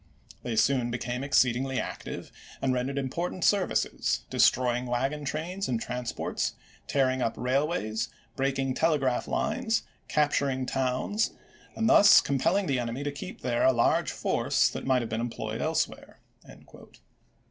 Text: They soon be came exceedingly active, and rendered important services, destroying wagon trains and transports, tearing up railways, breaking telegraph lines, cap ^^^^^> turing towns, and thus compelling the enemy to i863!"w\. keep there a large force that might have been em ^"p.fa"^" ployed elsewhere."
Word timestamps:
They 0.41 0.55
soon 0.55 0.89
be 0.89 0.97
came 0.97 1.23
exceedingly 1.23 1.79
active, 1.79 2.31
and 2.59 2.73
rendered 2.73 2.97
important 2.97 3.43
services, 3.43 4.21
destroying 4.31 4.87
wagon 4.87 5.25
trains 5.25 5.67
and 5.67 5.79
transports, 5.79 6.53
tearing 6.87 7.21
up 7.21 7.35
railways, 7.37 8.09
breaking 8.35 8.73
telegraph 8.73 9.27
lines, 9.27 9.83
cap 10.07 10.31
^^^^^> 10.31 10.33
turing 10.35 10.65
towns, 10.65 11.33
and 11.75 11.87
thus 11.87 12.19
compelling 12.19 12.65
the 12.65 12.79
enemy 12.79 13.03
to 13.03 13.11
i863!"w\. 13.11 13.15
keep 13.33 13.41
there 13.41 13.61
a 13.63 13.71
large 13.71 14.11
force 14.11 14.69
that 14.69 14.87
might 14.87 15.03
have 15.03 15.09
been 15.09 15.21
em 15.21 15.29
^"p.fa"^" 15.29 15.37
ployed 15.37 15.61
elsewhere." 15.61 16.19